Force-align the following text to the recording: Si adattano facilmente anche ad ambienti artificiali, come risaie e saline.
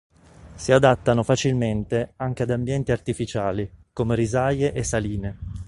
Si 0.55 0.71
adattano 0.71 1.21
facilmente 1.21 2.13
anche 2.15 2.41
ad 2.41 2.49
ambienti 2.49 2.91
artificiali, 2.91 3.71
come 3.93 4.15
risaie 4.15 4.73
e 4.73 4.81
saline. 4.83 5.37